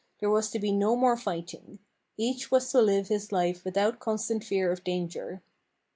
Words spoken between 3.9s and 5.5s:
constant fear of danger.